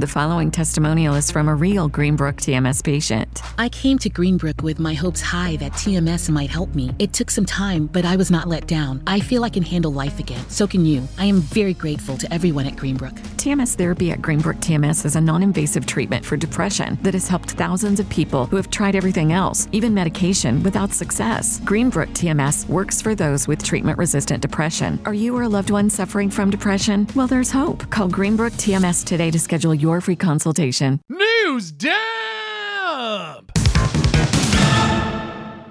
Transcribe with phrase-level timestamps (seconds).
[0.00, 3.42] The following testimonial is from a real Greenbrook TMS patient.
[3.58, 6.90] I came to Greenbrook with my hopes high that TMS might help me.
[6.98, 9.02] It took some time, but I was not let down.
[9.06, 10.42] I feel I can handle life again.
[10.48, 11.06] So can you.
[11.18, 13.12] I am very grateful to everyone at Greenbrook.
[13.36, 17.50] TMS therapy at Greenbrook TMS is a non invasive treatment for depression that has helped
[17.50, 21.60] thousands of people who have tried everything else, even medication, without success.
[21.60, 24.98] Greenbrook TMS works for those with treatment resistant depression.
[25.04, 27.06] Are you or a loved one suffering from depression?
[27.14, 27.90] Well, there's hope.
[27.90, 31.00] Call Greenbrook TMS today to schedule your free consultation.
[31.08, 33.50] News dump.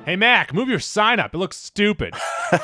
[0.06, 1.36] Hey Mac, move your sign up.
[1.36, 2.16] It looks stupid.
[2.52, 2.58] oh,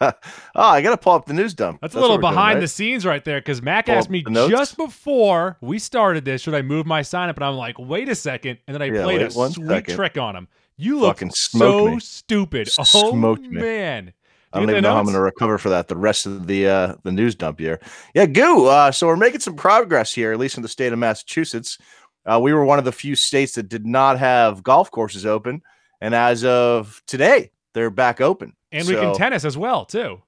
[0.54, 1.80] I gotta pull up the news dump.
[1.80, 2.60] That's, a little what we're doing, behind right?
[2.60, 6.54] the scenes right there because Mac Pull asked me just before we started this, should
[6.54, 7.36] I move my sign up?
[7.36, 8.58] And I'm like, wait a second.
[8.66, 9.94] And then I Yeah, played a sweet second.
[9.94, 10.46] trick on him.
[10.76, 12.00] You look Fucking so me.
[12.00, 12.68] stupid.
[12.94, 13.48] Oh me.
[13.48, 14.12] man.
[14.52, 16.68] I don't even know how I'm going to recover for that the rest of the
[16.68, 17.80] uh, the news dump here.
[18.14, 18.66] Yeah, goo.
[18.66, 21.78] Uh, so we're making some progress here, at least in the state of Massachusetts.
[22.24, 25.62] Uh, we were one of the few states that did not have golf courses open,
[26.00, 28.54] and as of today, they're back open.
[28.72, 30.22] And we can tennis as well, too.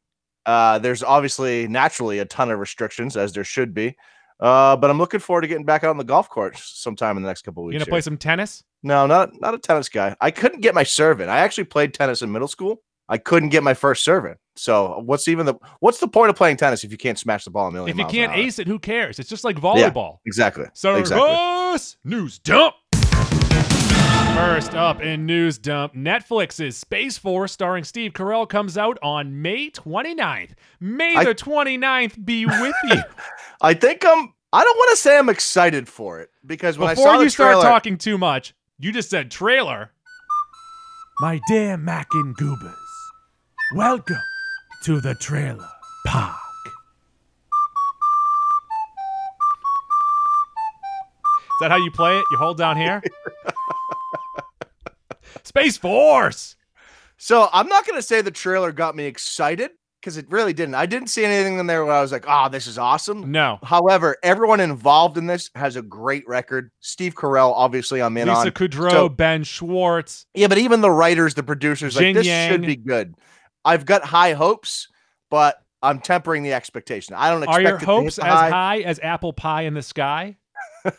[0.46, 3.96] Uh, there's obviously naturally a ton of restrictions, as there should be.
[4.40, 7.22] Uh, but I'm looking forward to getting back out on the golf course sometime in
[7.22, 7.74] the next couple of weeks.
[7.74, 8.64] You gonna play some tennis?
[8.82, 10.16] No, not not a tennis guy.
[10.20, 11.28] I couldn't get my serve in.
[11.28, 12.82] I actually played tennis in middle school.
[13.10, 14.36] I couldn't get my first serve.
[14.56, 17.50] So what's even the what's the point of playing tennis if you can't smash the
[17.50, 18.38] ball a million If you miles can't hour?
[18.38, 19.18] ace it, who cares?
[19.18, 20.18] It's just like volleyball.
[20.26, 20.66] Exactly.
[20.74, 21.26] So exactly.
[22.04, 22.74] news dump.
[24.34, 29.70] First up in news dump, Netflix's Space Force starring Steve Carell comes out on May
[29.70, 30.50] 29th.
[30.78, 33.02] May I- the 29th be with you.
[33.60, 34.32] I think I'm.
[34.52, 37.24] I don't want to say I'm excited for it because when I Before saw the
[37.24, 39.90] you start talking too much, you just said trailer.
[41.20, 42.74] My dear Mac and Goobers,
[43.74, 44.16] welcome
[44.82, 45.68] to the trailer
[46.06, 46.36] park.
[51.46, 52.24] Is that how you play it?
[52.30, 53.02] You hold down here?
[55.42, 56.56] Space Force!
[57.18, 60.74] So I'm not going to say the trailer got me excited because it really didn't.
[60.74, 63.58] I didn't see anything in there where I was like, "Oh, this is awesome." No.
[63.62, 66.70] However, everyone involved in this has a great record.
[66.80, 68.46] Steve Carell, obviously, I'm in Lisa on.
[68.52, 70.24] Kudrow, So- Ben Schwartz.
[70.34, 72.50] Yeah, but even the writers, the producers, Jing like this Yang.
[72.52, 73.14] should be good.
[73.64, 74.88] I've got high hopes,
[75.30, 77.14] but I'm tempering the expectation.
[77.14, 78.50] I don't expect Are your it to hit hopes as high.
[78.50, 80.36] high as apple pie in the sky?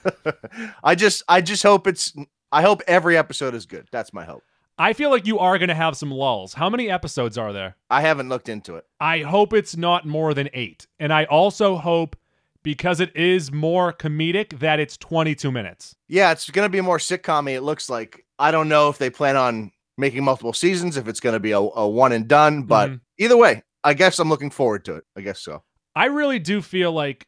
[0.83, 2.13] I just, I just hope it's.
[2.51, 3.88] I hope every episode is good.
[3.91, 4.44] That's my hope.
[4.77, 6.53] I feel like you are going to have some lulls.
[6.53, 7.75] How many episodes are there?
[7.89, 8.85] I haven't looked into it.
[9.00, 10.88] I hope it's not more than eight.
[11.00, 12.16] And I also hope,
[12.63, 15.95] because it is more comedic, that it's 22 minutes.
[16.07, 18.25] Yeah, it's going to be more sitcom It looks like.
[18.39, 19.71] I don't know if they plan on
[20.01, 23.00] making multiple seasons, if it's going to be a, a one and done, but Mhm.
[23.17, 25.06] either way, I guess I'm looking forward to it.
[25.16, 25.63] I guess so.
[25.95, 27.25] I really do feel like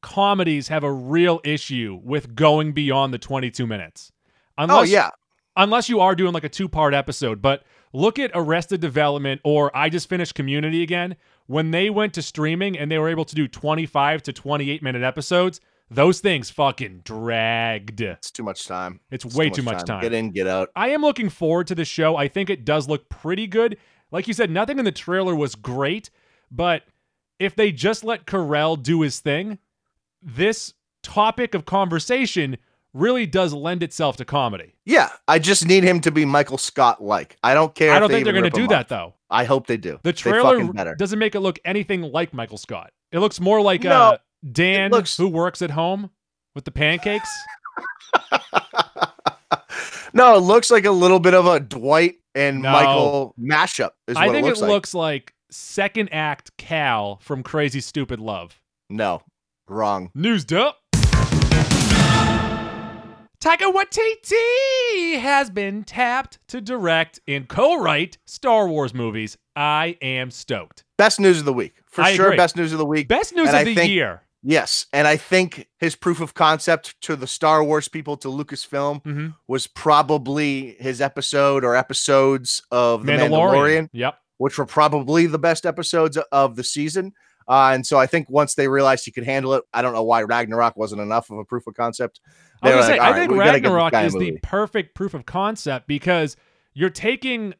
[0.00, 4.10] comedies have a real issue with going beyond the 22 minutes.
[4.58, 5.10] Unless, oh yeah,
[5.54, 7.42] Unless you are doing like a two part episode.
[7.42, 7.62] But
[7.92, 11.16] look at Arrested Development or I just finished Community again.
[11.46, 15.02] When they went to streaming and they were able to do 25 to 28 minute
[15.02, 15.60] episodes,
[15.94, 18.00] those things fucking dragged.
[18.00, 19.00] it's too much time.
[19.10, 20.02] It's, It's way too much time.
[20.02, 20.70] Get in, get out.
[20.74, 22.16] I am looking forward to the show.
[22.16, 23.76] I think it does look pretty good.
[24.10, 26.10] Like you said, nothing in the trailer was great,
[26.50, 26.82] but
[27.38, 29.58] if they just let Carell do his thing,
[30.22, 32.58] this topic of conversation
[32.94, 34.74] really does lend itself to comedy.
[34.84, 37.36] Yeah, I just need him to be Michael Scott like.
[37.42, 37.92] I don't care.
[37.92, 38.88] I don't they think they're going to do that off.
[38.88, 39.14] though.
[39.30, 39.98] I hope they do.
[40.02, 42.92] The trailer doesn't make it look anything like Michael Scott.
[43.10, 44.18] It looks more like No, uh,
[44.50, 46.10] Dan, looks- who works at home
[46.54, 47.28] with the pancakes.
[50.12, 52.72] no, it looks like a little bit of a Dwight and No.
[52.72, 53.90] Michael mashup.
[54.06, 54.70] Is I think it looks it like.
[54.70, 58.60] looks like second act Cal from Crazy Stupid Love.
[58.90, 59.22] No,
[59.68, 60.10] wrong.
[60.14, 60.76] News dump.
[63.40, 69.36] Taika Waititi has been tapped to direct and co-write Star Wars movies.
[69.56, 70.84] I am stoked.
[70.96, 72.26] Best news of the week for I sure.
[72.26, 72.36] agree.
[72.36, 73.08] Best news of the week.
[73.08, 74.22] Best news And of I the year.
[74.42, 79.02] Yes, and I think his proof of concept to the Star Wars people to Lucasfilm
[79.04, 83.30] hmm was probably his episode or episodes of the Mandalorian.
[83.30, 84.18] Mandalorian, Yep.
[84.38, 87.12] which were probably the best episodes of the season.
[87.48, 90.02] Uh, and so I think once they realized he could handle it, I don't know
[90.04, 92.20] why Ragnarok wasn't enough of a proof of concept.
[92.62, 94.38] I was were say, like, I right, think we gotta get this Ragnarok is the
[94.42, 96.36] perfect proof of concept because
[96.74, 97.54] you're taking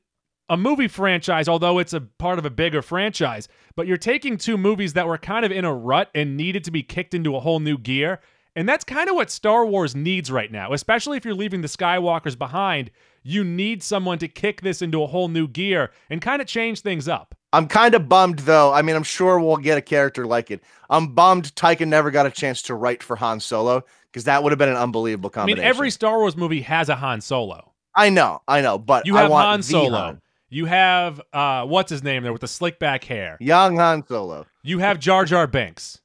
[0.52, 4.58] a movie franchise, although it's a part of a bigger franchise, but you're taking two
[4.58, 7.40] movies that were kind of in a rut and needed to be kicked into a
[7.40, 8.20] whole new gear.
[8.54, 11.68] And that's kind of what Star Wars needs right now, especially if you're leaving the
[11.68, 12.90] Skywalkers behind.
[13.22, 16.82] You need someone to kick this into a whole new gear and kind of change
[16.82, 17.34] things up.
[17.54, 18.74] I'm kind of bummed though.
[18.74, 20.62] I mean, I'm sure we'll get a character like it.
[20.90, 24.52] I'm bummed Taika never got a chance to write for Han Solo because that would
[24.52, 27.72] have been an unbelievable I mean, every Star Wars movie has a Han Solo.
[27.94, 29.98] I know, I know, but You I have want Han Solo.
[29.98, 30.21] Han.
[30.52, 33.38] You have uh, what's his name there with the slick back hair.
[33.40, 34.44] young Han Solo.
[34.62, 36.00] You have Jar Jar Binks.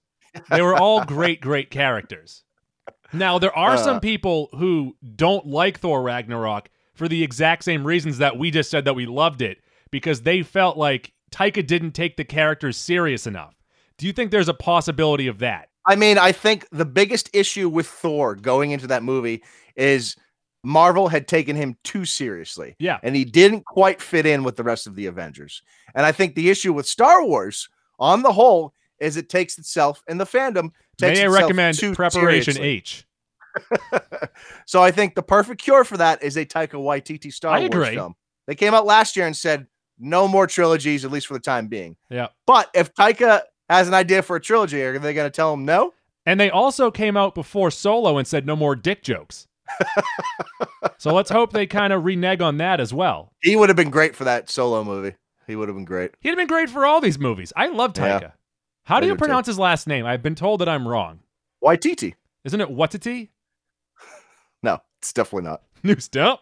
[0.49, 2.43] They were all great, great characters.
[3.11, 3.77] Now there are Uh.
[3.77, 8.69] some people who don't like Thor Ragnarok for the exact same reasons that we just
[8.69, 9.57] said that we loved it
[9.91, 13.53] because they felt like Taika didn't take the characters serious enough.
[13.97, 15.69] Do you think there's a possibility of that?
[15.85, 19.43] I mean, I think the biggest issue with Thor going into that movie
[19.75, 20.15] is
[20.63, 22.75] Marvel had taken him too seriously.
[22.79, 22.99] Yeah.
[23.03, 25.61] And he didn't quite fit in with the rest of the Avengers.
[25.95, 27.69] And I think the issue with Star Wars,
[27.99, 31.93] on the whole, is it takes itself and the fandom takes May I recommend too
[31.93, 32.67] Preparation seriously.
[32.67, 33.07] H?
[34.65, 37.67] so I think the perfect cure for that is a Taika Waititi Star I Wars
[37.67, 37.95] agree.
[37.95, 38.15] film.
[38.47, 39.67] They came out last year and said
[39.99, 41.95] no more trilogies, at least for the time being.
[42.09, 42.27] Yeah.
[42.45, 45.65] But if Taika has an idea for a trilogy, are they going to tell him
[45.65, 45.93] no?
[46.25, 49.47] And they also came out before Solo and said no more dick jokes.
[50.97, 53.31] So let's hope they kind of renege on that as well.
[53.41, 55.15] He would have been great for that solo movie.
[55.45, 56.11] He would have been great.
[56.19, 57.53] He'd have been great for all these movies.
[57.55, 58.19] I love Yeah.
[58.19, 58.31] Taika.
[58.83, 59.17] How I do you too.
[59.17, 60.05] pronounce his last name?
[60.05, 61.19] I've been told that I'm wrong.
[61.63, 62.15] Waititi?
[62.43, 63.29] Isn't it Watiti?
[64.63, 65.61] No, it's definitely not.
[65.83, 66.39] New stuff.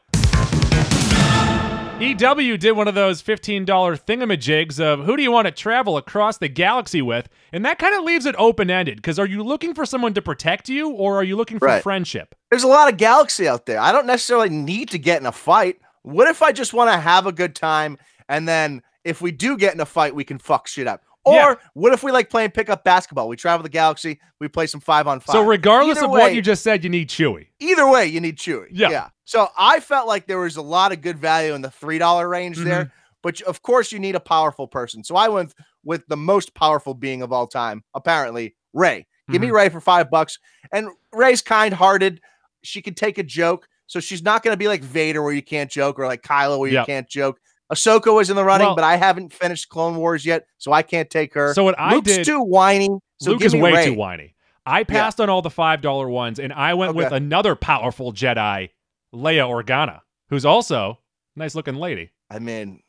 [1.99, 6.37] EW did one of those $15 thingamajigs of who do you want to travel across
[6.37, 7.29] the galaxy with?
[7.53, 10.21] And that kind of leaves it open ended because are you looking for someone to
[10.21, 11.81] protect you or are you looking for Right.
[11.81, 12.35] friendship?
[12.51, 13.79] There's a lot of galaxy out there.
[13.79, 15.77] I don't necessarily need to get in a fight.
[16.01, 19.55] What if I just want to have a good time and then if we do
[19.55, 21.01] get in a fight, we can fuck shit up?
[21.23, 21.55] Or Yeah.
[21.75, 23.29] what if we like playing pickup basketball?
[23.29, 25.31] We travel the galaxy, we play some five on five.
[25.33, 27.47] So, regardless Either of way- what you just said, you need Chewie.
[27.59, 28.67] either way, you need Chewie.
[28.69, 29.07] Yeah.
[29.25, 32.27] So I felt like there was a lot of good value in the three dollar
[32.29, 32.69] range Mm-hmm.
[32.69, 32.91] there,
[33.23, 35.03] but of course you need a powerful person.
[35.03, 39.07] So I went with the most powerful being of all time, apparently Rey.
[39.29, 39.47] Give Mm-hmm.
[39.47, 40.37] me Rey for five bucks.
[40.71, 42.21] And Rey's kind hearted.
[42.63, 45.41] She can take a joke, so she's not going to be like Vader where you
[45.43, 46.85] can't joke or like Kylo where you Yep.
[46.87, 47.39] can't joke.
[47.73, 50.83] Ahsoka was in the running, Well- but I haven't finished Clone Wars yet, so I
[50.83, 51.51] can't take her.
[51.55, 52.23] So, what I did.
[52.25, 52.89] too whiny.
[53.19, 53.85] So Luke give is me way Rey.
[53.85, 54.35] too whiny.
[54.67, 58.69] I passed on all the $5 ones and I went with another powerful Jedi,
[59.15, 60.99] Leia Organa, who's also
[61.35, 62.11] a nice looking lady.
[62.29, 62.81] I mean,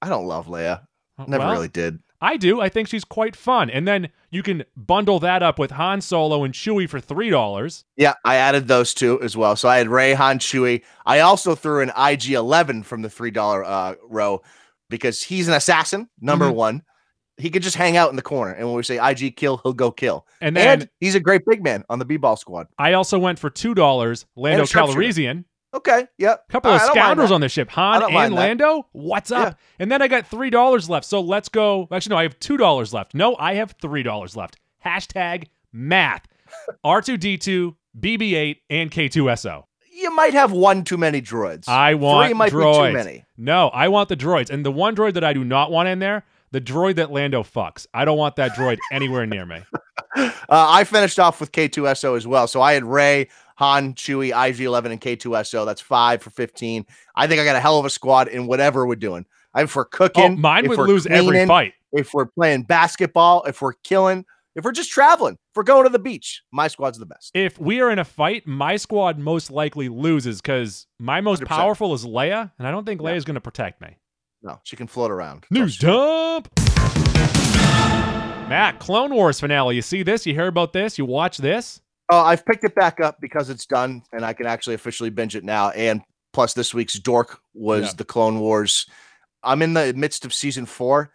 [0.00, 0.86] I don't love Leia.
[1.26, 1.98] Never Well, really did.
[2.20, 2.60] I do.
[2.60, 3.68] I think she's quite fun.
[3.68, 7.84] And then you can bundle that up with Han Solo and Chewie for $3.
[7.96, 9.54] Yeah, I added those two as well.
[9.56, 10.82] So I had Rey Han Chewie.
[11.04, 14.42] I also threw an IG eleven from the three dollar uh, row
[14.88, 16.08] because he's an assassin.
[16.20, 16.54] Number Mhm.
[16.54, 16.82] one,
[17.38, 19.74] he could just hang out in the corner, and when we say IG kill, he'll
[19.74, 20.26] go kill.
[20.40, 22.66] And then and he's a great big man on the B ball squad.
[22.78, 24.98] I also went for $2, Lando a sharpshooter.
[25.00, 25.44] Calrissian.
[25.76, 26.48] Okay, yep.
[26.48, 28.34] Couple of right, I don't mind scoundrels on the ship, Han and.
[28.34, 28.86] Lando.
[28.92, 29.58] What's up?
[29.78, 31.04] And then I got three dollars left.
[31.04, 31.86] So let's go.
[31.92, 33.14] Actually, no, I have two dollars left.
[33.14, 34.56] No, I have three dollars left.
[34.84, 36.26] Hashtag math.
[36.84, 39.66] R two D two, BB eight, and K two SO.
[39.92, 41.68] You might have one too many droids.
[41.68, 42.82] I want three might droids.
[42.84, 43.24] be too many.
[43.36, 45.98] No, I want the droids, and the one droid that I do not want in
[45.98, 46.24] there,
[46.56, 47.86] the droid that Lando fucks.
[47.92, 49.60] I don't want that droid anywhere near me.
[50.16, 52.46] Uh, I finished off with K2SO as well.
[52.46, 55.66] So I had Rey, Han, Chewie, IG11, and K2SO.
[55.66, 56.86] That's five for 15.
[57.14, 59.26] I think I got a hell of a squad in whatever we're doing.
[59.54, 61.74] If we're cooking, Oh, mine if would we're lose every fight.
[61.92, 64.24] if we're playing basketball, if we're killing,
[64.54, 67.30] if we're just traveling, if we're going to the beach, my squad's the best.
[67.34, 71.46] If we are in a fight, my squad most likely loses because my most 100%.
[71.48, 73.10] powerful is Leia, and I don't think Yeah.
[73.10, 73.96] Leia's going to protect me.
[74.46, 75.44] No, she can float around.
[75.50, 76.48] News dump.
[78.48, 79.74] Matt, Clone Wars finale.
[79.74, 80.24] You see this?
[80.24, 80.98] You hear about this?
[80.98, 81.80] You watch this?
[82.10, 85.34] Oh, I've picked it back up because it's done and I can actually officially binge
[85.34, 85.70] it now.
[85.70, 86.00] And
[86.32, 87.92] plus, this week's dork was Yeah.
[87.96, 88.86] the Clone Wars.
[89.42, 91.10] I'm in the midst of season four.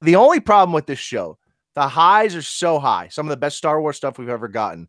[0.00, 1.38] The only problem with this show,
[1.76, 4.88] the highs are so high, some of the best Star Wars stuff we've ever gotten,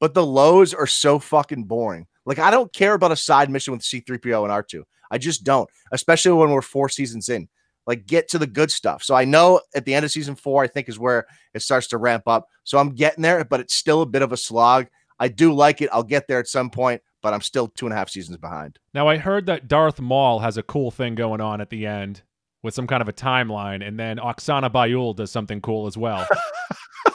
[0.00, 2.06] but the lows are so fucking boring.
[2.26, 4.82] Like, I don't care about a side mission with C3PO and R2.
[5.10, 7.48] I just don't, especially when we're four seasons in.
[7.86, 9.02] Like, get to the good stuff.
[9.02, 11.86] So I know at the end of season four, I think is where it starts
[11.88, 12.48] to ramp up.
[12.64, 14.86] So I'm getting there, but it's still a bit of a slog.
[15.18, 15.90] I do like it.
[15.92, 18.78] I'll get there at some point, but I'm still two and a half seasons behind.
[18.94, 22.22] Now, I heard that Darth Maul has a cool thing going on at the end
[22.62, 26.26] with some kind of a timeline, and then Oksana Bayul does something cool as well.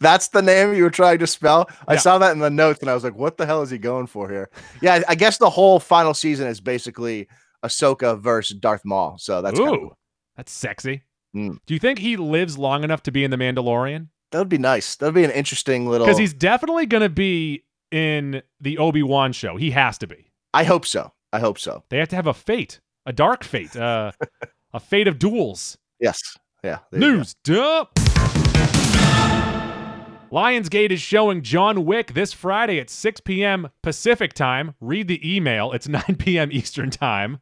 [0.00, 1.68] That's the name you were trying to spell.
[1.86, 1.98] I Yeah.
[2.00, 4.06] saw that in the notes and I was like, what the hell is he going
[4.06, 4.50] for here?
[4.82, 7.28] Yeah, I- I guess the whole final season is basically
[7.64, 9.18] Ahsoka versus Darth Maul.
[9.18, 9.98] So that's Ooh, cool.
[10.36, 11.02] that's sexy.
[11.36, 11.58] Mm.
[11.66, 14.08] Do you think he lives long enough to be in The Mandalorian?
[14.30, 14.94] that would be nice.
[14.96, 16.06] That would be an interesting little.
[16.06, 19.56] Because he's definitely going to be in the Obi Wan show.
[19.56, 20.30] He has to be.
[20.52, 21.12] I hope so.
[21.32, 21.82] I hope so.
[21.88, 24.12] They have to have a fate, a dark fate, uh,
[24.74, 25.78] a fate of duels.
[26.00, 26.18] Yes.
[26.62, 26.78] Yeah.
[26.90, 27.16] there you go.
[27.16, 27.97] News dump.
[30.30, 33.68] Lionsgate is showing John Wick this Friday at 6 p.m.
[33.82, 34.74] Pacific time.
[34.80, 35.72] Read the email.
[35.72, 36.50] It's 9 p.m.
[36.52, 37.40] Eastern time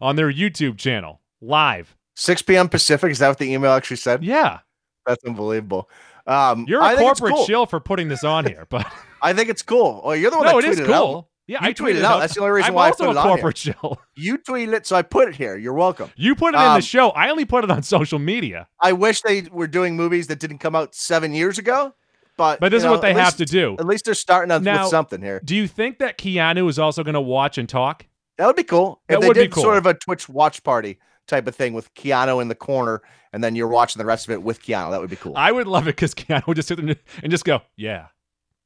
[0.00, 1.20] on their YouTube channel.
[1.42, 1.94] Live.
[2.16, 2.68] 6 p.m.
[2.68, 3.10] Pacific.
[3.10, 4.24] Is that what the email actually said?
[4.24, 4.60] Yeah.
[5.06, 5.90] That's unbelievable.
[6.26, 7.44] Um, You're a I corporate cool.
[7.44, 8.86] shill for putting this on here, but
[9.22, 10.00] I think it's cool.
[10.04, 10.92] Oh, you're the one no, that it is tweeted cool.
[10.92, 11.00] it out.
[11.02, 11.28] No, it is cool.
[11.48, 12.18] Yeah, You I tweeted tweeted it out.
[12.20, 13.22] That's the only reason I'm why I put a it on here.
[13.34, 14.00] corporate shill.
[14.14, 15.56] You tweeted it, so I put it here.
[15.58, 16.08] You're welcome.
[16.14, 17.10] You put it in Um, the show.
[17.10, 18.68] I only put it on social media.
[18.80, 21.92] I wish they were doing movies that didn't come out seven years ago,
[22.36, 23.76] but But this is know, what they have least- to do.
[23.78, 25.40] At least they're starting out Now- with something here.
[25.44, 28.06] Do you think that Keanu is also going to watch and talk?
[28.38, 29.02] That would be cool.
[29.08, 29.62] That if they would be cool.
[29.62, 30.98] sort of a Twitch watch party
[31.28, 34.32] type of thing with Keanu in the corner, and then you're watching the rest of
[34.32, 34.90] it with Keanu.
[34.90, 35.34] That would be cool.
[35.36, 38.06] I would love it because Keanu would just sit there and just go, "Yeah,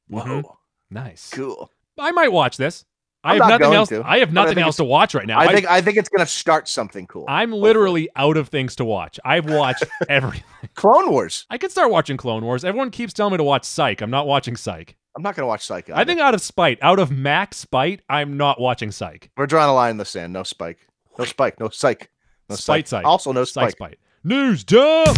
[0.07, 0.43] Whoa, mhm,
[0.89, 1.69] nice." cool.
[1.99, 2.85] I might watch this.
[3.27, 3.89] I have nothing else.
[3.89, 5.39] to, I have but I nothing else to watch right now.
[5.39, 7.25] I think I think it's gonna start something cool.
[7.27, 9.19] I'm literally out of things to watch.
[9.25, 10.43] I've watched everything.
[10.75, 11.45] Clone Wars.
[11.49, 12.63] I could start watching Clone Wars.
[12.63, 14.01] Everyone keeps telling me to watch Psych.
[14.01, 14.95] I'm not watching Psych.
[15.15, 15.89] I'm not gonna watch Psych.
[15.89, 19.29] I think out of spite, out of max spite, I'm not watching Psych.
[19.35, 20.31] we're drawing a line in the sand.
[20.33, 20.77] No Spike.
[21.17, 21.59] No Spike.
[21.59, 22.09] No Psych.
[22.49, 22.99] No Spite Psych.
[23.01, 23.05] Psych.
[23.05, 23.93] Also no Psych Spike.
[23.95, 23.99] spite.
[24.23, 25.17] News dump.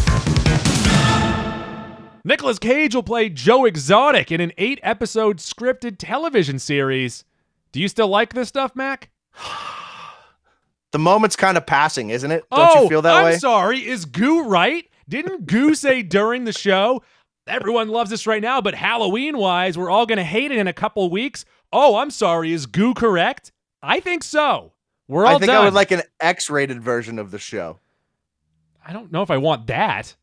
[2.25, 7.23] Nicolas Cage will play Joe Exotic in an eight-episode scripted television series.
[7.71, 9.09] Do you still like this stuff, Mac?
[10.91, 12.43] The moment's kind of passing, isn't it?
[12.51, 13.33] Don't oh, you feel that way?
[13.33, 13.88] I'm sorry.
[13.88, 14.89] Is Goo right?
[15.07, 17.03] Didn't Goo say during the show,
[17.45, 20.67] everyone loves this right now, but Halloween wise, we're all going to hate it in
[20.67, 21.45] a couple weeks?
[21.71, 22.51] Oh, I'm sorry.
[22.53, 23.51] Is Goo correct?
[23.83, 24.73] I think so.
[25.07, 25.61] We're all I think done.
[25.61, 27.79] I would like an X-rated version of the show.
[28.85, 30.15] I don't know if I want that.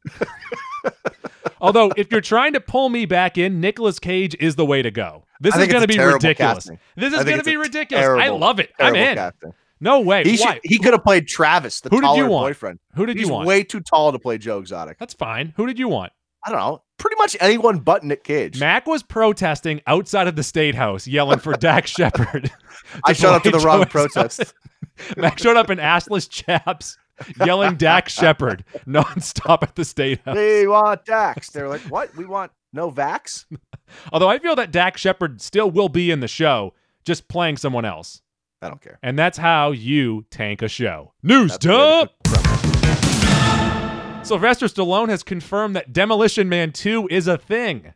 [1.61, 4.91] Although, if you're trying to pull me back in, Nicolas Cage is the way to
[4.91, 5.26] go.
[5.41, 6.37] This is going to be ridiculous.
[6.37, 6.79] casting.
[6.97, 8.07] This is going to be ridiculous.
[8.07, 8.73] I love it.
[8.79, 9.17] I'm in.
[9.17, 9.53] casting.
[9.81, 10.25] No way.
[10.25, 12.47] He should, he could have played Travis, the Who did you want?
[12.47, 12.79] boyfriend.
[12.95, 13.45] Who did He's you want?
[13.45, 14.99] He's way too tall to play Joe Exotic.
[14.99, 15.53] That's fine.
[15.57, 16.13] Who did you want?
[16.47, 16.83] I don't know.
[16.99, 18.59] Pretty much anyone but Nick Cage.
[18.59, 22.51] Mac was protesting outside of the state house, yelling for Dax Shepard.
[23.05, 24.55] I showed up to the wrong protest.
[25.17, 26.97] Mac showed up in assless chaps,
[27.45, 30.37] yelling Dax Shepard nonstop at the state house.
[30.37, 31.51] we want Dax.
[31.51, 32.17] They're like, what?
[32.17, 33.45] We want no Vax?
[34.13, 37.85] Although I feel that Dax Shepard still will be in the show, just playing someone
[37.85, 38.23] else.
[38.63, 38.99] I don't care.
[39.03, 41.13] And that's how you tank a show.
[41.23, 44.27] News That's the way to dump.
[44.27, 47.93] Sylvester Stallone has confirmed that Demolition Man 2 is a thing.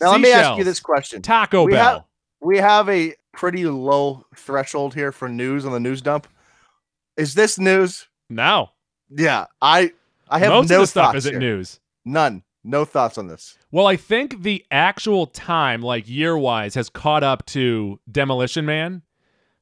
[0.00, 1.22] Now let me ask you this question.
[1.22, 1.92] Taco We Bell.
[1.94, 2.04] have-
[2.42, 6.26] We have a pretty low threshold here for news on the news dump.
[7.16, 8.06] Is this news?
[8.28, 8.70] no.
[9.12, 9.92] Yeah, I
[10.28, 11.40] I have Most no of the stuff isn't here.
[11.40, 11.80] news.
[12.04, 12.44] None.
[12.62, 13.56] No thoughts on this.
[13.70, 19.02] Well, I think the actual time, like year wise, has caught up to Demolition Man.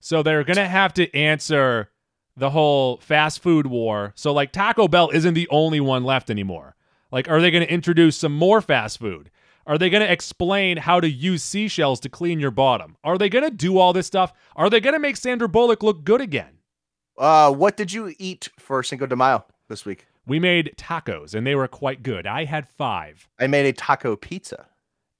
[0.00, 1.90] So they're going to have to answer
[2.36, 4.12] the whole fast food war.
[4.14, 6.76] So, like, Taco Bell isn't the only one left anymore.
[7.10, 9.30] Like, are they going to introduce some more fast food?
[9.66, 12.96] Are they going to explain how to use seashells to clean your bottom?
[13.04, 14.32] Are they going to do all this stuff?
[14.56, 16.58] Are they going to make Sandra Bullock look good again?
[17.18, 20.06] Uh, what did you eat for Cinco de Mayo this week?
[20.28, 22.26] We made tacos and they were quite good.
[22.26, 23.28] I had five.
[23.40, 24.66] I made a taco pizza.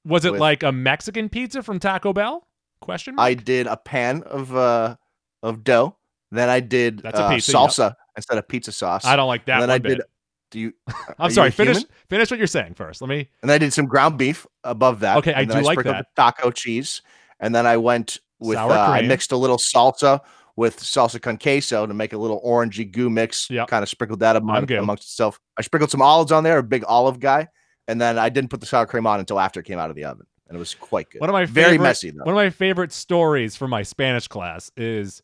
[0.05, 2.47] Was it With- like a Mexican pizza from Taco Bell?
[2.81, 3.27] Question mark?
[3.27, 4.97] I did a pan of uh
[5.43, 5.97] of dough.
[6.31, 7.61] Then I did That's a uh, pizza, yep.
[7.71, 9.05] salsa instead of pizza sauce.
[9.05, 9.97] I don't like that And then one I bit.
[9.99, 10.03] did.
[10.51, 10.73] Do you?
[10.89, 11.51] I'm are you sorry.
[11.51, 11.91] Finish human?
[12.09, 13.01] finish what you're saying first.
[13.03, 13.29] Let me.
[13.43, 15.17] And then I did some ground beef above that.
[15.19, 16.17] Okay, I and then do like sprinkled that.
[16.17, 17.03] taco cheese,
[17.41, 18.57] and then I went with.
[18.59, 20.21] Uh, I mixed a little salsa
[20.59, 23.49] with salsa con queso to make a little orangey goo mix.
[23.49, 23.69] Yep.
[23.69, 25.39] Kind of sprinkled that among, amongst itself.
[25.57, 26.59] I sprinkled some olives on there.
[26.59, 27.47] A big olive guy,
[27.87, 29.95] and then I didn't put the sour cream on until after it came out of
[29.95, 31.21] the oven, and it was quite good.
[31.21, 32.25] One of my very favorite, messy though.
[32.25, 35.23] One of my favorite stories from my Spanish class is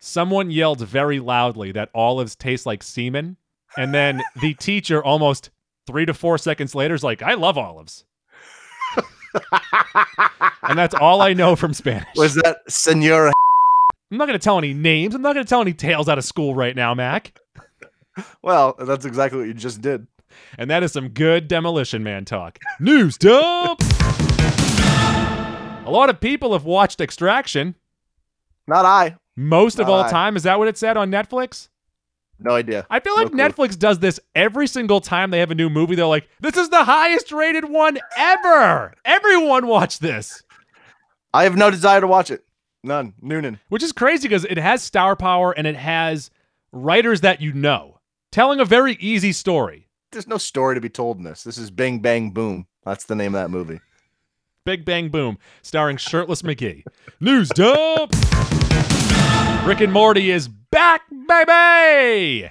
[0.00, 3.36] someone yelled very loudly that olives taste like semen,
[3.76, 5.50] and then the teacher almost
[5.86, 8.06] three to four seconds later is like, "I love olives,"
[10.62, 12.08] and that's all I know from Spanish.
[12.16, 13.34] was that Senora?
[14.12, 15.14] I'm not going to tell any names.
[15.14, 17.32] I'm not going to tell any tales out of school right now, Mac.
[18.42, 20.06] Well, that's exactly what you just did.
[20.58, 22.58] And that is some good Demolition Man talk.
[22.78, 23.80] News dump.
[25.86, 27.74] A lot of people have watched Extraction.
[28.66, 29.16] Not I.
[29.34, 30.10] Most of all I.
[30.10, 30.36] time.
[30.36, 31.68] Is that what it said on Netflix?
[32.38, 32.86] No idea.
[32.90, 33.38] I feel like clue.
[33.38, 35.94] Netflix does this every single time they have a new movie.
[35.94, 38.92] They're like, this is the highest rated one ever.
[39.06, 40.42] Everyone watch this.
[41.32, 42.44] I have no desire to watch it.
[42.84, 43.14] None.
[43.20, 43.60] Noonan.
[43.68, 46.30] Which is crazy because it has star power and it has
[46.72, 48.00] writers that you know
[48.32, 49.88] telling a very easy story.
[50.10, 51.44] There's no story to be told in this.
[51.44, 52.66] This is Bing Bang Boom.
[52.84, 53.80] That's the name of that movie.
[54.64, 56.84] Big Bang Boom, starring Shirtless McGee.
[57.20, 58.12] News dump.
[59.66, 62.42] Rick and Morty is back, baby.
[62.42, 62.48] You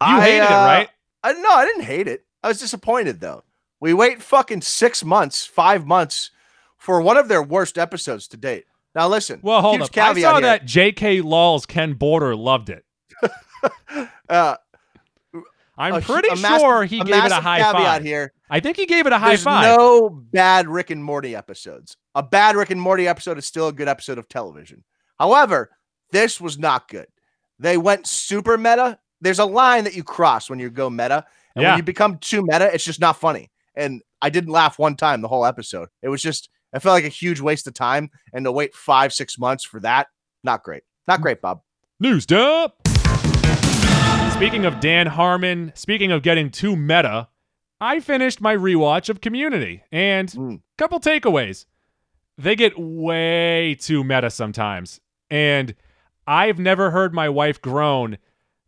[0.00, 0.88] I, hated it, uh, right?
[1.24, 2.24] I no, I didn't hate it.
[2.42, 3.42] I was disappointed though.
[3.80, 6.30] We wait fucking six months, five months
[6.78, 8.64] for one of their worst episodes to date.
[8.94, 9.40] Now listen.
[9.42, 9.96] Well, hold up.
[9.96, 10.40] I saw here.
[10.42, 11.20] that J.K.
[11.22, 12.84] Law's Ken Border loved it.
[14.28, 14.56] Uh,
[15.76, 18.02] I'm a pretty a massive- sure he gave it a high caveat five.
[18.04, 18.32] here.
[18.50, 19.64] I think he gave it a high There's five.
[19.76, 21.96] no bad Rick and Morty episodes.
[22.14, 24.84] A bad Rick and Morty episode is still a good episode of television.
[25.18, 25.70] However,
[26.10, 27.06] this was not good.
[27.58, 28.98] They went super meta.
[29.20, 31.24] There's a line that you cross when you go meta.
[31.54, 31.70] And Yeah.
[31.72, 33.50] when you become too meta, it's just not funny.
[33.74, 35.88] And I didn't laugh one time the whole episode.
[36.02, 38.10] It was just, I felt like a huge waste of time.
[38.32, 40.08] And to wait five, six months for that,
[40.44, 40.82] not great.
[41.06, 41.60] Not great, Bob.
[42.00, 42.74] News dump.
[44.32, 47.28] Speaking of Dan Harmon, speaking of getting too meta,
[47.80, 50.60] I finished my rewatch of Community and Mm.
[50.78, 51.66] couple takeaways.
[52.38, 55.00] They get way too meta sometimes.
[55.30, 55.74] And
[56.26, 58.18] I've never heard my wife groan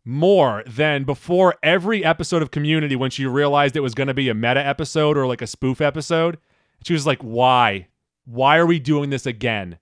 [0.05, 4.29] more than before every episode of Community when she realized it was going to be
[4.29, 6.37] a meta episode or like a spoof episode.
[6.85, 7.87] She was like, "Why?
[8.25, 9.79] Why are we doing this again?"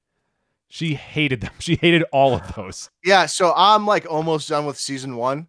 [0.70, 1.52] She hated them.
[1.60, 2.90] She hated all of those.
[3.04, 5.48] Yeah, so I'm like almost done with season one,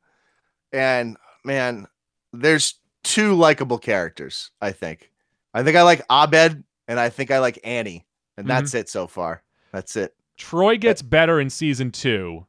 [0.72, 1.86] and man,
[2.32, 4.50] there's two likable characters.
[4.60, 5.10] I think.
[5.54, 8.78] I think I like Abed, and I think I like Annie, and that's mm-hmm.
[8.78, 9.42] it so far.
[9.72, 10.14] That's it.
[10.36, 12.46] Troy gets better in season two,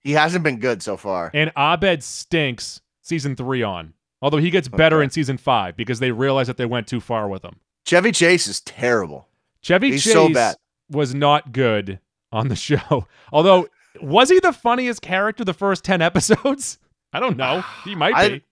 [0.00, 1.30] He hasn't been good so far.
[1.32, 3.94] and Abed stinks season three on.
[4.20, 5.04] Although he gets better Okay.
[5.04, 7.56] in season five because they realize that they went too far with him.
[7.86, 9.28] Chevy Chase is terrible.
[9.62, 10.56] Chevy He's Chase so bad.
[10.90, 11.98] was not good
[12.30, 13.06] on the show.
[13.32, 13.68] Although,
[14.00, 16.78] was he the funniest character the first 10 episodes?
[17.12, 17.62] I don't know.
[17.84, 18.44] He might I- be.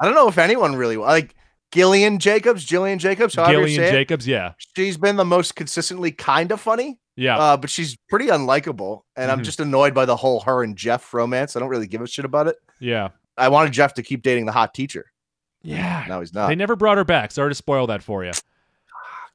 [0.00, 1.34] I don't know if anyone really like
[1.72, 3.92] Gillian Jacobs, Jillian Jacobs, however you Gillian say it.
[3.92, 4.54] Jacobs, yeah.
[4.74, 7.38] She's been the most consistently kind of funny, Yeah.
[7.38, 9.02] uh, but she's pretty unlikable.
[9.14, 9.44] And I'm Mhm.
[9.44, 11.54] just annoyed by the whole her and Jeff romance.
[11.54, 12.56] I don't really give a shit about it.
[12.80, 13.10] yeah.
[13.36, 15.12] I wanted Jeff to keep dating the hot teacher.
[15.62, 16.04] Yeah.
[16.08, 16.48] Now he's not.
[16.48, 17.30] They never brought her back.
[17.30, 18.32] Sorry to spoil that for you.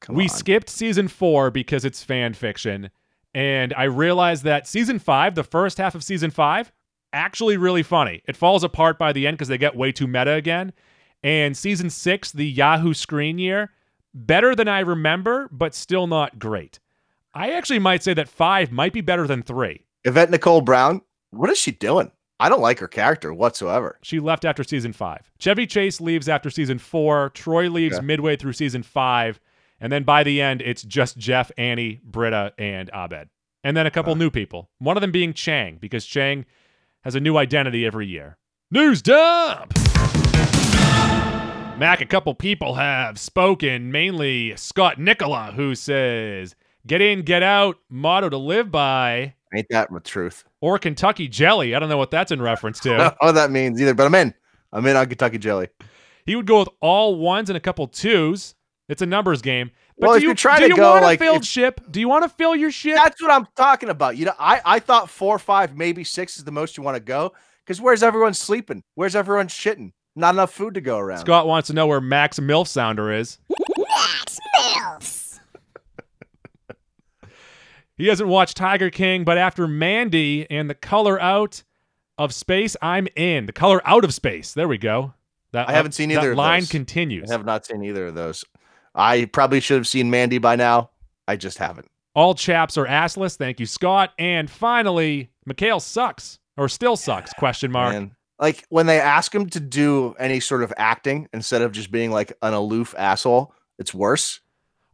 [0.02, 0.30] Come we on.
[0.30, 2.90] skipped season four because it's fan fiction.
[3.34, 6.72] And I realized that season five, the first half of season five,
[7.12, 8.22] actually really funny.
[8.28, 10.74] It falls apart by the end because they get way too meta again.
[11.24, 13.72] And season six, the Yahoo screen year,
[14.14, 16.80] better than I remember, but still not great.
[17.34, 19.86] I actually might say that five might be better than three.
[20.06, 22.12] Yvette Nicole Brown, what is she doing?
[22.40, 23.98] I don't like her character whatsoever.
[24.04, 25.32] She left after season five.
[25.40, 27.30] Chevy Chase leaves after season four.
[27.30, 28.06] Troy leaves Okay.
[28.06, 29.40] midway through season five.
[29.80, 33.30] And then by the end, it's just Jeff, Annie, Britta, and Abed.
[33.64, 34.70] And then a couple new people.
[34.80, 36.46] One of them being Chang, because Chang
[37.04, 38.38] has a new identity every year.
[38.72, 39.74] News dump!
[41.78, 46.56] Mac, a couple people have spoken, mainly Scott Nicola, who says,
[46.88, 50.46] Get in, get out, motto to live by, Ain't that the truth?
[50.62, 51.76] or Kentucky Jelly.
[51.76, 52.90] I don't know what that's in reference I to.
[52.90, 54.34] don't know what that means either, but I'm in.
[54.72, 55.68] I'm in on Kentucky Jelly.
[56.26, 58.56] He would go with all ones and a couple twos.
[58.88, 59.72] It's a numbers game.
[59.98, 61.42] But Well, do if you, you're trying do to you go, want like, a filled
[61.42, 61.82] if- ship?
[61.90, 62.96] Do you want to fill your ship?
[62.96, 64.18] That's what I'm talking about.
[64.18, 67.02] You know, I, I thought four, five, maybe six is the most you want to
[67.04, 67.34] go.
[67.66, 68.84] Because where's everyone sleeping?
[68.94, 69.94] Where's everyone shitting?
[70.16, 71.20] Not enough food to go around.
[71.20, 73.40] Scott wants to know where Max Milf Sounder is.
[73.78, 75.40] Max Milfs.
[77.98, 81.64] he hasn't watched Tiger King, but after Mandy and the color out
[82.18, 83.46] of space, I'm in.
[83.46, 84.54] The color out of space.
[84.54, 85.14] There we go.
[85.52, 86.70] That I haven't uh, seen either That of line those.
[86.70, 87.30] continues.
[87.32, 88.44] I have not seen either of those.
[88.96, 90.90] I probably should have seen Mandy by now.
[91.28, 91.90] I just haven't.
[92.16, 93.36] All chaps are assless.
[93.36, 94.14] Thank you, Scott.
[94.18, 97.34] And finally, Mikhail sucks or still sucks?
[97.38, 97.94] Question mark.
[97.94, 98.16] Man.
[98.40, 102.12] Like when they ask him to do any sort of acting instead of just being
[102.12, 104.42] like an aloof asshole, it's worse.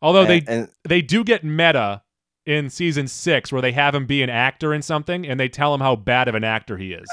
[0.01, 2.01] Although they and, and they do get meta
[2.45, 5.73] in season six where they have him be an actor in something and they tell
[5.73, 7.07] him how bad of an actor he is.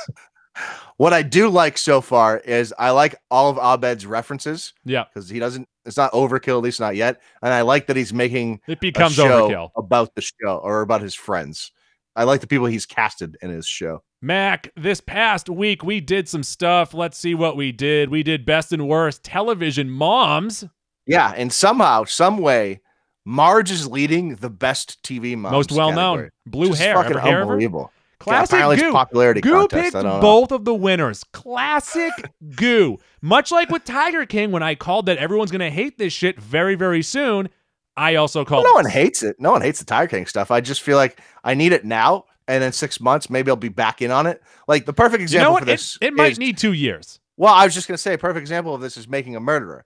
[0.97, 5.29] what I do like so far is I like all of Abed's references Yeah, because
[5.29, 5.69] he doesn't.
[5.89, 7.21] It's not overkill, at least not yet.
[7.43, 9.71] And I like that he's making it becomes overkill.
[9.77, 11.73] about the show or about his friends.
[12.15, 14.03] I like the people he's casted in his show.
[14.23, 16.93] Mac, this past week we did some stuff.
[16.95, 18.11] Let's see what we did.
[18.11, 20.65] We did best and worst television moms,
[21.07, 22.81] Yeah, and somehow, some way,
[23.25, 25.53] Marge is leading the best TV moms.
[25.53, 26.31] most well known.
[26.47, 26.95] Blue Just hair.
[26.97, 27.53] fucking Ever hear of her?
[27.55, 27.93] unbelievable.
[28.21, 28.93] Classic it's goo.
[28.93, 29.93] popularity Goo contest.
[29.93, 30.21] picked know.
[30.21, 31.25] both of the winners.
[31.33, 32.13] Classic
[32.57, 32.99] Goo.
[33.23, 36.41] Much like with Tiger King, when I called that everyone's going to hate this shit
[36.41, 37.49] very, very soon,
[37.97, 38.65] I also called.
[38.65, 39.37] no one hates it.
[39.39, 40.51] No one hates the Tiger King stuff.
[40.51, 43.69] I just feel like I need it now, and in six months, maybe I'll be
[43.69, 44.43] back in on it.
[44.67, 45.61] Like the perfect You example know what?
[45.61, 45.97] for this.
[46.01, 47.21] it, it might is- need two years.
[47.37, 49.85] Well, I was just gonna say a perfect example of this is making a murderer.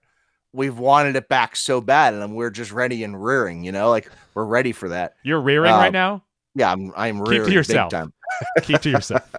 [0.53, 3.63] We've wanted it back so bad, and we're just ready and rearing.
[3.63, 5.13] You know, like we're ready for that.
[5.23, 6.23] You're rearing Uh, right now.
[6.55, 6.91] Yeah, I'm.
[6.95, 7.89] I'm to rearing big yourself.
[7.91, 8.12] time.
[8.63, 9.29] Keep to yourself.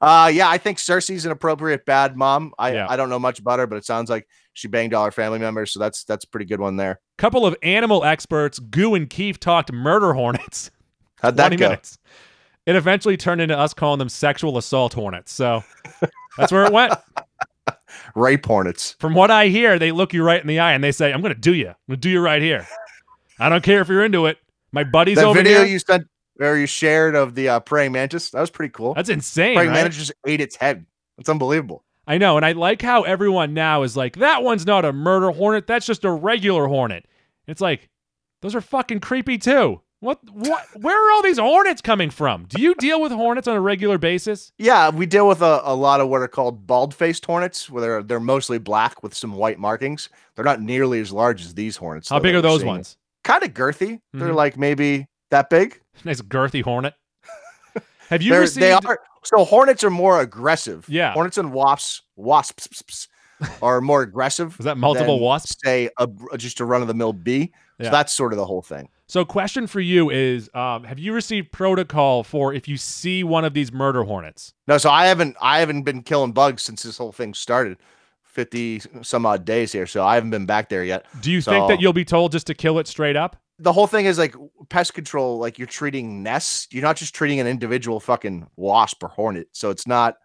[0.00, 2.52] Uh, yeah, I think Cersei's an appropriate bad mom.
[2.58, 2.86] I Yeah.
[2.88, 5.38] I don't know much about her, but it sounds like she banged all her family
[5.38, 7.00] members, so that's that's a pretty good one there.
[7.18, 10.70] Couple of animal experts, Goo and Keith, talked murder hornets.
[11.22, 11.68] How'd that go?
[11.68, 11.98] minutes.
[12.66, 15.32] It eventually turned into us calling them sexual assault hornets.
[15.32, 15.62] So
[16.38, 16.94] that's where it went.
[18.14, 18.96] Rape hornets.
[19.00, 21.20] From what I hear, they look you right in the eye and they say, I'm
[21.20, 21.68] going to do you.
[21.68, 22.66] I'm going to do you right here.
[23.38, 24.38] I don't care if you're into it.
[24.72, 25.66] My buddy's That over video here.
[25.66, 26.06] you sent
[26.40, 28.94] or you shared of the uh, praying mantis, that was pretty cool.
[28.94, 29.54] That's insane.
[29.54, 29.74] praying right?
[29.76, 30.86] mantis just ate its head.
[31.16, 31.84] That's unbelievable.
[32.06, 32.36] I know.
[32.36, 35.66] And I like how everyone now is like, that one's not a murder hornet.
[35.66, 37.06] That's just a regular hornet.
[37.46, 37.88] It's like,
[38.42, 39.80] those are fucking creepy too.
[40.00, 42.46] What, what, where are all these hornets coming from?
[42.48, 44.50] Do you deal with hornets on a regular basis?
[44.56, 47.82] Yeah, we deal with a, a lot of what are called bald faced hornets, where
[47.82, 50.08] they're they're mostly black with some white markings.
[50.34, 52.08] They're not nearly as large as these hornets.
[52.08, 52.68] How big are those seeing.
[52.72, 52.96] ones?
[53.24, 54.00] Kind of girthy.
[54.14, 54.34] They're Mhm.
[54.36, 55.80] like maybe that big.
[56.04, 56.94] Nice girthy hornet.
[58.08, 58.62] Have you received?
[58.62, 60.88] they are so hornets are more aggressive.
[60.88, 61.12] Yeah.
[61.12, 63.08] hornets and wasps wasps
[63.62, 64.56] are more aggressive.
[64.58, 65.56] Is that multiple than, wasps?
[65.64, 67.52] Say a, just a run of the mill bee.
[67.78, 67.86] Yeah.
[67.86, 68.88] So that's sort of the whole thing.
[69.10, 73.44] So, question for you is: um, Have you received protocol for if you see one
[73.44, 74.54] of these murder hornets?
[74.68, 77.78] No, so I haven't I haven't been killing bugs since this whole thing started.
[78.22, 81.06] Fifty some odd days here, so I haven't been back there yet.
[81.20, 83.36] Do you think that you'll be told just to kill it straight up?
[83.60, 84.34] The whole thing is like
[84.68, 89.08] pest control like you're treating nests you're not just treating an individual fucking wasp or
[89.08, 90.16] hornet so it's not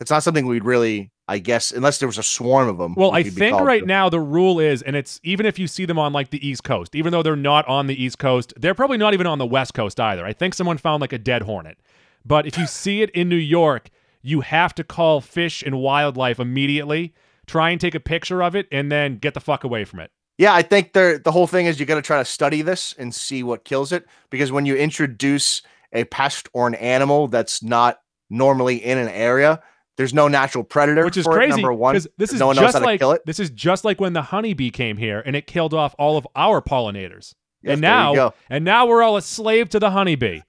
[0.00, 3.12] it's not something we'd really i guess unless there was a swarm of them Well,
[3.12, 6.12] I think right now the rule is, and it's even if you see them on
[6.12, 9.14] like the East Coast, even though they're not on the East Coast, they're probably not
[9.14, 10.24] even on the West Coast either.
[10.24, 11.78] I think someone found like a dead hornet.
[12.24, 13.90] But if you see it in New York,
[14.22, 17.14] you have to call Fish and Wildlife immediately,
[17.46, 20.10] try and take a picture of it, and then get the fuck away from it.
[20.40, 22.94] Yeah i think they're the whole thing is you got to try to study this
[22.98, 27.62] and see what kills it because when you introduce a pest or an animal that's
[27.62, 28.00] not
[28.30, 29.60] normally in an area
[29.96, 31.50] there's no natural predator Which is for it, crazy.
[31.60, 33.50] number one This is no one knows just how to like kill it this is
[33.50, 37.34] just like when the honeybee came here and it killed off all of our pollinators.
[37.62, 40.40] Yes, and now, and now we're all a slave to the honeybee.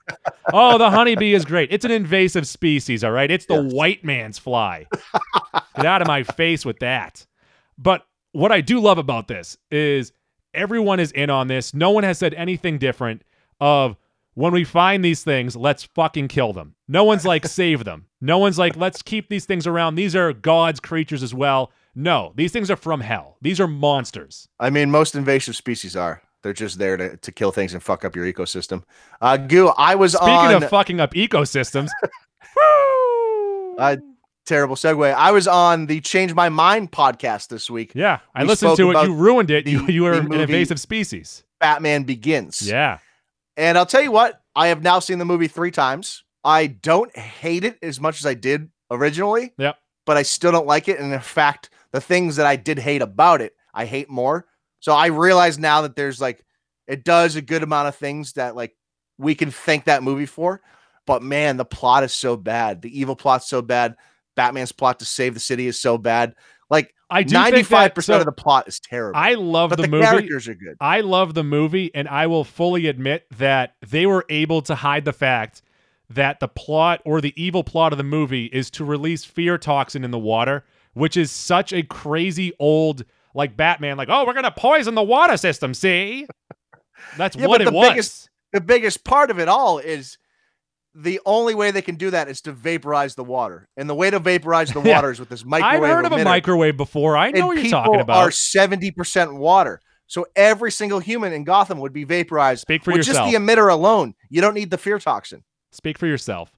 [0.53, 1.67] oh, the honeybee is great.
[1.69, 3.29] It's an invasive species, all right.
[3.29, 3.73] It's the Yes.
[3.73, 4.85] white man's fly.
[5.75, 7.25] Get out of my face with that.
[7.77, 10.13] But what I do love about this is
[10.53, 11.73] everyone is in on this.
[11.73, 13.23] No one has said anything different.
[13.59, 13.95] Of
[14.33, 16.75] when we find these things, let's fucking kill them.
[16.87, 18.07] No one's like save them.
[18.19, 19.95] No one's like let's keep these things around.
[19.95, 21.71] These are God's creatures as well.
[21.93, 23.37] No, these things are from hell.
[23.41, 24.47] These are monsters.
[24.59, 26.21] I mean, most invasive species are.
[26.41, 28.83] They're just there to, to kill things and fuck up your ecosystem.
[29.19, 31.89] Uh, Goo, I was Speaking on of fucking up ecosystems,
[32.55, 34.01] woo!
[34.45, 35.13] Terrible segue.
[35.13, 37.91] I was on the Change My Mind podcast this week.
[37.93, 39.03] yeah, I we listened to it.
[39.03, 39.65] You ruined it.
[39.65, 41.43] the- you you were an invasive species.
[41.59, 42.61] Batman Begins.
[42.61, 42.97] Yeah.
[43.55, 46.23] And I'll tell you what, I have now seen the movie three times.
[46.43, 49.53] I don't hate it as much as I did originally.
[49.59, 49.77] Yep.
[50.07, 50.99] But I still don't like it.
[50.99, 54.47] And in fact, the things that I did hate about it, I hate more.
[54.79, 56.43] So I realize now that there's like,
[56.87, 58.75] it does a good amount of things that like
[59.19, 60.61] we can thank that movie for.
[61.05, 62.81] But man, the plot is so bad.
[62.81, 63.95] The evil plot's so bad.
[64.35, 66.35] Batman's plot to save the city is so bad.
[66.69, 69.19] Like I do ninety-five percent of the plot is terrible.
[69.19, 70.05] I love but the, the, movie.
[70.05, 70.77] characters are good.
[70.79, 75.03] I love the movie, and I will fully admit that they were able to hide
[75.05, 75.61] the fact
[76.09, 80.03] that the plot or the evil plot of the movie is to release fear toxin
[80.03, 80.63] in the water,
[80.93, 85.37] which is such a crazy old like Batman, like, oh, we're gonna poison the water
[85.37, 85.73] system.
[85.73, 86.27] See,
[87.17, 87.89] that's Yeah, what it the was.
[87.89, 90.17] biggest- The biggest part of it all is
[90.93, 94.09] the only way they can do that is to vaporize the water, and the way
[94.09, 95.83] to vaporize the water is with this microwave.
[95.83, 97.17] I've heard of a microwave before.
[97.17, 98.17] I know and what you're talking about.
[98.17, 102.61] Are seventy percent water, so every single human in Gotham would be vaporized.
[102.61, 103.31] Speak for with yourself.
[103.31, 104.13] just the emitter alone.
[104.29, 105.43] You don't need the fear toxin.
[105.71, 106.51] Speak for yourself.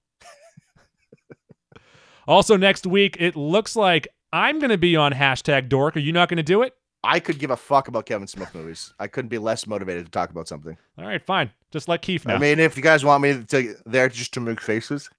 [2.27, 5.95] also, next week, it looks like I'm going to be on hashtag dork.
[5.95, 6.73] Are you not going to do it?
[7.03, 8.93] I could give a fuck about Kevin Smith movies.
[8.97, 10.77] I couldn't be less motivated to talk about something.
[10.97, 11.51] All right, fine.
[11.73, 12.35] Just let Keith know.
[12.35, 15.09] I mean, if you guys want me to there just to make faces,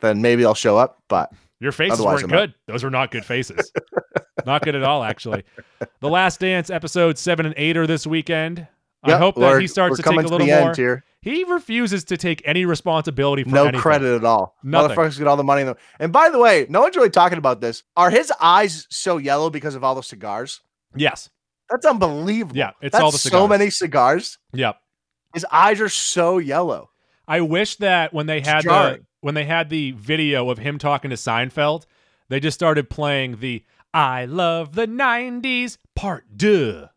[0.00, 1.02] then maybe I'll show up.
[1.08, 2.54] But Your faces Otherwise, weren't I'm good.
[2.66, 3.72] Those were not good faces.
[4.46, 5.42] not good at all, actually.
[6.00, 8.68] The Last Dance episode seven and eight are this weekend.
[9.02, 10.68] I hope that he starts to take a little the more.
[10.68, 11.04] end here.
[11.22, 13.80] He refuses to take any responsibility for no anything.
[13.80, 14.56] credit at all.
[14.62, 14.94] Nothing.
[14.94, 15.76] Motherfuckers get all the money in them.
[15.98, 17.82] And by the way, no one's really talking about this.
[17.96, 20.60] Are his eyes so yellow because of all the cigars?
[20.94, 21.30] Yes.
[21.70, 22.54] That's unbelievable.
[22.54, 23.40] Yeah, it's That's all the cigars.
[23.40, 24.38] so many cigars.
[24.52, 24.76] Yep.
[25.34, 26.90] His eyes are so yellow.
[27.26, 31.10] I wish that when they had the when they had the video of him talking
[31.10, 31.86] to Seinfeld,
[32.28, 36.88] they just started playing the "I love the '90s" part deux.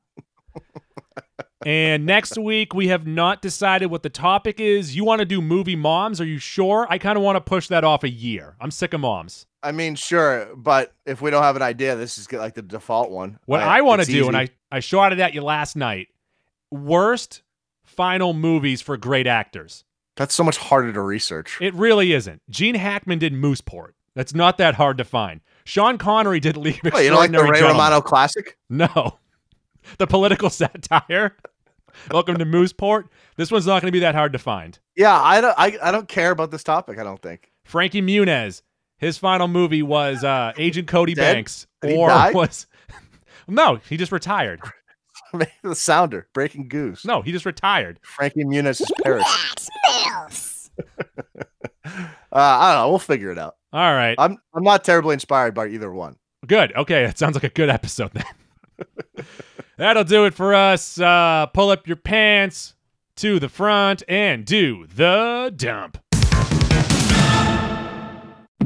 [1.66, 4.96] and next week we have not decided what the topic is.
[4.96, 6.22] You want to do movie moms?
[6.22, 6.86] Are you sure?
[6.90, 8.56] I kind of want to push that off a year.
[8.60, 9.46] I'm sick of moms.
[9.64, 13.10] I mean, sure, but if we don't have an idea, this is like the default
[13.10, 13.40] one.
[13.46, 16.10] What I, want to do, and I I shot it at you last night.
[16.70, 17.42] Worst
[17.88, 19.84] final movies for great actors.
[20.16, 21.58] That's so much harder to research.
[21.62, 22.42] It really isn't.
[22.50, 23.92] Gene Hackman did Mooseport.
[24.16, 25.42] That's not that hard to find.
[25.64, 27.78] Sean Connery did Leave Wait, you know, like the Ray Gentlemen.
[27.78, 28.58] Romano classic?
[28.70, 29.20] No.
[30.00, 31.38] The political satire.
[32.12, 33.06] Welcome to Mooseport.
[33.38, 34.78] This one's not going to be that hard to find.
[34.98, 35.56] Yeah, I don't.
[35.58, 37.00] I, I don't care about this topic.
[37.00, 37.50] I don't think.
[37.64, 38.64] Frankie Muniz.
[38.98, 41.36] His final movie was uh, Agent Cody Dead?
[41.36, 42.68] Banks, or was
[43.48, 44.60] no, he just retired.
[45.64, 47.06] the sounder, breaking goose.
[47.06, 48.00] No, he just retired.
[48.04, 49.60] Frankie Muniz is perished.
[50.78, 52.00] uh,
[52.32, 52.90] I don't know.
[52.90, 53.56] We'll figure it out.
[53.74, 56.16] All right, I'm I'm not terribly inspired by either one.
[56.46, 56.76] good.
[56.76, 59.26] Okay, it sounds like a good episode then.
[59.78, 61.00] That'll do it for us.
[61.00, 62.76] Uh, pull up your pants
[63.18, 65.98] to the front and do the dump.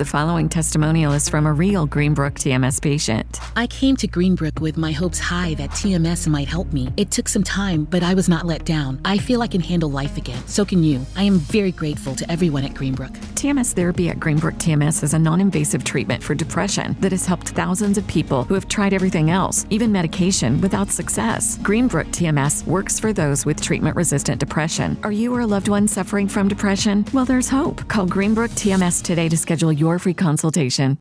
[0.02, 3.40] The following testimonial is from a real Greenbrook TMS patient.
[3.56, 6.90] I came to Greenbrook with my hopes high that TMS might help me.
[6.98, 9.00] It took some time, but I was not let down.
[9.06, 10.42] I feel I can handle life again.
[10.48, 11.06] So can you.
[11.16, 13.16] I am very grateful to everyone at Greenbrook.
[13.36, 17.50] TMS therapy at Greenbrook TMS is a non invasive treatment for depression that has helped
[17.50, 21.60] thousands of people who have tried everything else, even medication, without success.
[21.60, 24.98] Greenbrook TMS works for those with treatment resistant depression.
[25.04, 27.06] Are you or a loved one suffering from depression?
[27.14, 27.88] Well, there's hope.
[27.88, 30.98] Call Greenbrook TMS today to schedule your free consultation.